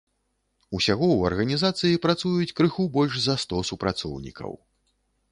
Усяго 0.77 1.05
ў 1.17 1.19
арганізацыі 1.29 1.99
працуюць 2.05 2.55
крыху 2.59 2.85
больш 2.95 3.19
за 3.27 3.35
сто 3.43 3.61
супрацоўнікаў. 3.69 4.51